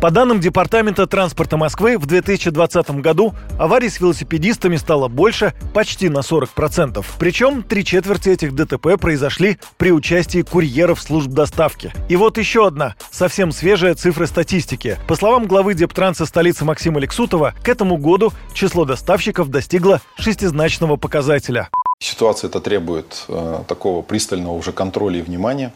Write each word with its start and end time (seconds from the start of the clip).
По 0.00 0.10
данным 0.10 0.40
Департамента 0.40 1.06
транспорта 1.06 1.56
Москвы, 1.56 1.96
в 1.96 2.04
2020 2.04 2.90
году 3.00 3.34
аварий 3.58 3.88
с 3.88 3.98
велосипедистами 3.98 4.76
стало 4.76 5.08
больше 5.08 5.54
почти 5.72 6.10
на 6.10 6.18
40%. 6.18 7.02
Причем 7.18 7.62
три 7.62 7.82
четверти 7.82 8.28
этих 8.28 8.54
ДТП 8.54 9.00
произошли 9.00 9.58
при 9.78 9.92
участии 9.92 10.42
курьеров 10.42 11.00
служб 11.00 11.30
доставки. 11.30 11.94
И 12.10 12.16
вот 12.16 12.36
еще 12.36 12.66
одна, 12.66 12.94
совсем 13.10 13.52
свежая 13.52 13.94
цифра 13.94 14.26
статистики. 14.26 14.98
По 15.08 15.16
словам 15.16 15.46
главы 15.46 15.72
Дептранса 15.72 16.26
столицы 16.26 16.66
Максима 16.66 17.00
Лексутова, 17.00 17.54
к 17.62 17.68
этому 17.68 17.96
году 17.96 18.32
число 18.52 18.84
доставщиков 18.84 19.48
достигло 19.48 20.02
шестизначного 20.18 20.96
показателя. 20.96 21.70
Ситуация 22.00 22.48
это 22.48 22.60
требует 22.60 23.24
э, 23.28 23.60
такого 23.66 24.02
пристального 24.02 24.52
уже 24.52 24.72
контроля 24.72 25.20
и 25.20 25.22
внимания 25.22 25.72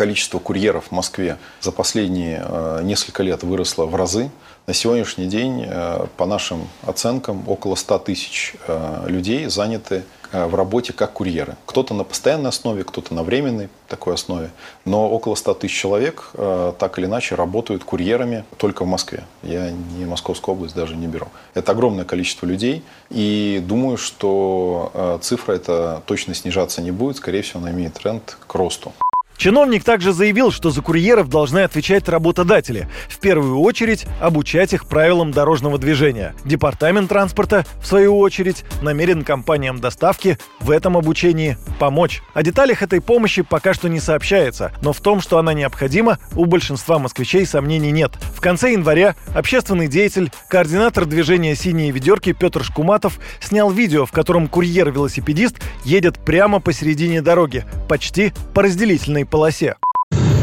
количество 0.00 0.38
курьеров 0.38 0.86
в 0.86 0.92
Москве 0.92 1.36
за 1.60 1.72
последние 1.72 2.42
э, 2.42 2.80
несколько 2.84 3.22
лет 3.22 3.42
выросло 3.42 3.84
в 3.84 3.94
разы. 3.94 4.30
На 4.66 4.72
сегодняшний 4.72 5.26
день, 5.26 5.66
э, 5.68 6.06
по 6.16 6.24
нашим 6.24 6.68
оценкам, 6.86 7.46
около 7.46 7.74
100 7.74 7.98
тысяч 7.98 8.54
э, 8.66 9.04
людей 9.08 9.44
заняты 9.48 10.04
в 10.32 10.54
работе 10.54 10.92
как 10.92 11.12
курьеры. 11.12 11.56
Кто-то 11.66 11.92
на 11.92 12.04
постоянной 12.04 12.50
основе, 12.50 12.84
кто-то 12.84 13.12
на 13.12 13.24
временной 13.24 13.68
такой 13.88 14.14
основе. 14.14 14.50
Но 14.84 15.10
около 15.10 15.34
100 15.34 15.54
тысяч 15.54 15.76
человек 15.76 16.30
так 16.78 17.00
или 17.00 17.06
иначе 17.06 17.34
работают 17.34 17.82
курьерами 17.82 18.44
только 18.56 18.84
в 18.84 18.86
Москве. 18.86 19.24
Я 19.42 19.72
не 19.72 20.04
Московскую 20.04 20.54
область 20.54 20.76
даже 20.76 20.94
не 20.94 21.08
беру. 21.08 21.26
Это 21.54 21.72
огромное 21.72 22.04
количество 22.04 22.46
людей. 22.46 22.84
И 23.10 23.60
думаю, 23.66 23.96
что 23.96 25.18
цифра 25.20 25.54
эта 25.54 26.00
точно 26.06 26.32
снижаться 26.34 26.80
не 26.80 26.92
будет. 26.92 27.16
Скорее 27.16 27.42
всего, 27.42 27.58
она 27.58 27.72
имеет 27.72 27.94
тренд 27.94 28.36
к 28.46 28.54
росту. 28.54 28.92
Чиновник 29.40 29.84
также 29.84 30.12
заявил, 30.12 30.52
что 30.52 30.68
за 30.68 30.82
курьеров 30.82 31.30
должны 31.30 31.60
отвечать 31.60 32.10
работодатели. 32.10 32.90
В 33.08 33.18
первую 33.20 33.58
очередь 33.60 34.04
обучать 34.20 34.74
их 34.74 34.84
правилам 34.84 35.30
дорожного 35.30 35.78
движения. 35.78 36.34
Департамент 36.44 37.08
транспорта, 37.08 37.64
в 37.80 37.86
свою 37.86 38.18
очередь, 38.18 38.66
намерен 38.82 39.24
компаниям 39.24 39.80
доставки 39.80 40.36
в 40.60 40.70
этом 40.70 40.94
обучении 40.94 41.56
помочь. 41.78 42.22
О 42.34 42.42
деталях 42.42 42.82
этой 42.82 43.00
помощи 43.00 43.40
пока 43.40 43.72
что 43.72 43.88
не 43.88 43.98
сообщается, 43.98 44.72
но 44.82 44.92
в 44.92 45.00
том, 45.00 45.22
что 45.22 45.38
она 45.38 45.54
необходима, 45.54 46.18
у 46.36 46.44
большинства 46.44 46.98
москвичей 46.98 47.46
сомнений 47.46 47.92
нет. 47.92 48.12
В 48.36 48.42
конце 48.42 48.72
января 48.72 49.16
общественный 49.34 49.88
деятель, 49.88 50.30
координатор 50.50 51.06
движения 51.06 51.56
«Синие 51.56 51.92
ведерки» 51.92 52.34
Петр 52.34 52.62
Шкуматов 52.62 53.18
снял 53.40 53.70
видео, 53.70 54.04
в 54.04 54.12
котором 54.12 54.48
курьер-велосипедист 54.48 55.56
едет 55.86 56.18
прямо 56.18 56.60
посередине 56.60 57.22
дороги, 57.22 57.64
почти 57.88 58.34
по 58.52 58.62
разделительной 58.62 59.24
полосе. 59.30 59.76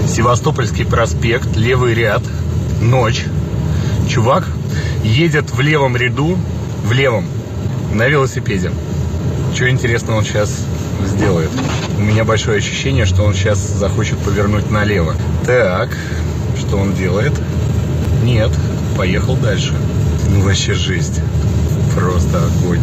Севастопольский 0.07 0.85
проспект, 0.85 1.55
левый 1.55 1.93
ряд, 1.93 2.23
ночь. 2.81 3.25
Чувак 4.09 4.47
едет 5.03 5.52
в 5.52 5.59
левом 5.59 5.97
ряду, 5.97 6.38
в 6.83 6.91
левом, 6.93 7.25
на 7.93 8.08
велосипеде. 8.08 8.71
Что 9.53 9.69
интересно 9.69 10.15
он 10.15 10.23
сейчас 10.23 10.65
сделает? 11.05 11.49
У 11.97 12.02
меня 12.02 12.23
большое 12.23 12.58
ощущение, 12.59 13.05
что 13.05 13.23
он 13.23 13.33
сейчас 13.33 13.59
захочет 13.59 14.17
повернуть 14.19 14.71
налево. 14.71 15.15
Так, 15.45 15.89
что 16.58 16.77
он 16.77 16.93
делает? 16.93 17.33
Нет, 18.23 18.52
поехал 18.95 19.35
дальше. 19.35 19.73
Ну 20.30 20.41
вообще 20.41 20.73
жесть. 20.73 21.21
Просто 21.95 22.45
огонь. 22.45 22.80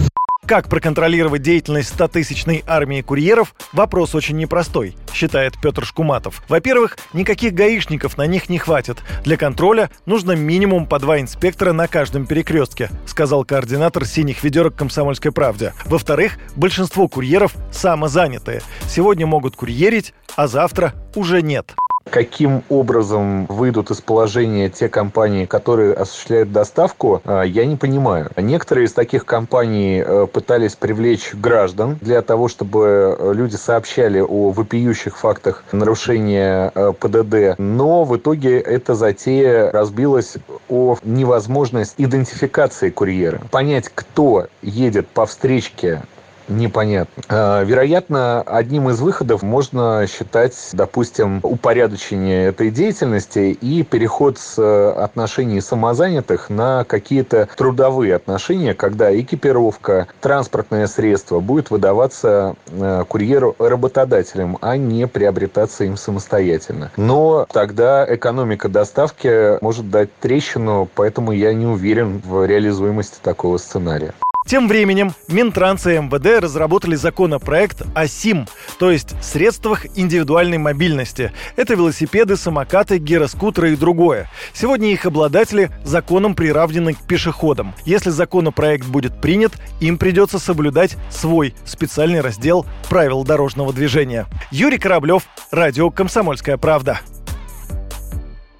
Как 0.47 0.69
проконтролировать 0.69 1.41
деятельность 1.41 1.95
100-тысячной 1.97 2.64
армии 2.67 3.00
курьеров– 3.00 3.55
вопрос 3.73 4.14
очень 4.14 4.37
непростой, 4.37 4.95
считает 5.14 5.55
Петр 5.61 5.87
Шкуматов. 5.87 6.43
Во-первых, 6.50 6.99
никаких 7.15 7.55
гаишников 7.55 8.19
на 8.19 8.27
них 8.27 8.50
не 8.50 8.59
хватит. 8.59 8.99
Для 9.25 9.38
контроля 9.38 9.91
нужно 10.04 10.33
минимум 10.33 10.87
по 10.87 10.99
два 10.99 11.19
инспектора 11.19 11.72
на 11.72 11.88
каждом 11.88 12.27
перекрестке, 12.27 12.91
сказал 13.06 13.44
координатор 13.47 14.04
«Синих 14.04 14.44
ведерок 14.44 14.77
Комсомольской 14.77 15.33
правде». 15.33 15.72
Во-вторых, 15.87 16.37
большинство 16.56 17.09
курьеров 17.09 17.54
самозанятые. 17.72 18.60
Сегодня 18.87 19.27
могут 19.27 19.56
курьерить, 19.56 20.12
а 20.37 20.47
завтра 20.47 20.93
уже 21.15 21.41
нет. 21.41 21.75
Каким 22.10 22.62
образом 22.69 23.47
выйдут 23.47 23.91
из 23.91 24.00
положения 24.00 24.69
те 24.69 24.88
компании, 24.88 25.47
которые 25.47 25.94
осуществляют 25.94 26.53
доставку, 26.53 27.22
а, 27.25 27.42
я 27.42 27.65
не 27.65 27.76
понимаю. 27.76 28.31
Некоторые 28.37 28.87
из 28.87 28.92
таких 28.92 29.25
компаний 29.25 30.03
э, 30.04 30.26
пытались 30.32 30.76
привлечь 30.76 31.34
граждан 31.34 31.98
для 32.00 32.22
того, 32.22 32.48
чтобы 32.48 33.16
люди 33.34 33.56
сообщали 33.56 34.20
о 34.20 34.50
вопиющих 34.50 35.19
фактах 35.19 35.65
нарушения 35.72 36.70
э, 36.75 36.92
ПДД, 36.98 37.59
но 37.59 38.04
в 38.04 38.16
итоге 38.16 38.60
эта 38.60 38.94
затея 38.94 39.72
разбилась 39.72 40.36
о 40.69 40.97
невозможность 41.03 41.94
идентификации 41.98 42.91
курьера. 42.91 43.41
Понять, 43.50 43.91
кто 43.92 44.47
едет 44.62 45.09
по 45.09 45.26
встречке 45.26 46.03
непонятно. 46.49 47.22
А, 47.28 47.62
вероятно, 47.62 48.43
одним 48.43 48.91
из 48.91 49.00
выходов 49.00 49.43
можно 49.43 50.06
считать, 50.06 50.55
допустим, 50.72 51.41
упорядочение 51.43 52.47
этой 52.47 52.71
деятельности 52.71 53.56
и 53.60 53.82
переход 53.82 54.38
с 54.38 54.59
э, 54.59 54.91
отношений 54.91 55.60
самозанятых 55.60 56.50
на 56.50 56.84
какие-то 56.84 57.49
трудовые 57.56 58.15
отношения, 58.15 58.75
когда 58.75 59.19
экипировка, 59.19 60.06
транспортное 60.21 60.87
средство 60.87 61.41
будет 61.41 61.71
выдаваться 61.71 62.54
э, 62.69 63.04
курьеру 63.09 63.54
работодателем, 63.59 64.59
а 64.60 64.77
не 64.77 65.06
приобретаться 65.06 65.84
им 65.84 65.97
самостоятельно. 65.97 66.91
Но 66.97 67.47
тогда 67.53 68.06
экономика 68.09 68.69
доставки 68.69 69.62
может 69.62 69.91
дать 69.91 70.10
трещину, 70.21 70.88
поэтому 70.94 71.33
я 71.33 71.53
не 71.53 71.66
уверен 71.66 72.21
в 72.25 72.44
реализуемости 72.47 73.19
такого 73.22 73.59
сценария. 73.59 74.15
Тем 74.47 74.69
временем 74.69 75.15
Минтранс 75.28 75.87
и 75.87 75.99
МВД 75.99 76.43
разработали 76.43 76.97
законопроект 76.97 77.82
о 77.94 78.06
СИМ, 78.06 78.47
то 78.78 78.91
есть 78.91 79.15
средствах 79.22 79.87
индивидуальной 79.97 80.59
мобильности. 80.59 81.32
Это 81.56 81.75
велосипеды, 81.75 82.37
самокаты, 82.37 82.99
гироскутеры 82.99 83.72
и 83.72 83.77
другое. 83.77 84.31
Сегодня 84.53 84.93
их 84.93 85.06
обладатели 85.06 85.71
законом 85.83 86.34
приравнены 86.34 86.93
к 86.93 86.99
пешеходам. 87.06 87.75
Если 87.87 88.10
законопроект 88.10 88.87
будет 88.87 89.19
принят, 89.19 89.53
им 89.81 89.97
придется 89.97 90.38
соблюдать 90.38 90.97
свой 91.10 91.54
специальный 91.65 92.21
раздел 92.21 92.66
правил 92.91 93.25
дорожного 93.25 93.72
движения. 93.72 94.27
Юрий 94.50 94.78
Кораблев, 94.78 95.25
Радио 95.50 95.91
«Комсомольская 95.91 96.59
правда». 96.59 97.00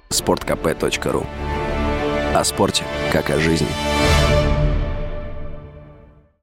Спорткп.ру 0.09 1.25
О 2.33 2.43
спорте, 2.43 2.83
как 3.11 3.29
о 3.29 3.39
жизни. 3.39 3.67